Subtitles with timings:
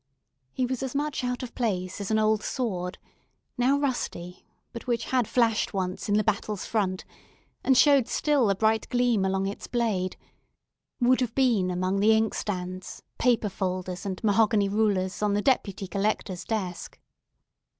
[0.51, 4.43] He was as much out of place as an old sword—now rusty,
[4.73, 7.05] but which had flashed once in the battle's front,
[7.63, 13.47] and showed still a bright gleam along its blade—would have been among the inkstands, paper
[13.47, 16.97] folders, and mahogany rulers on the Deputy Collector's desk.